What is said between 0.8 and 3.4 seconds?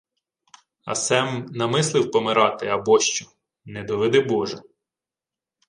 —А се-м намислив помирати абощо...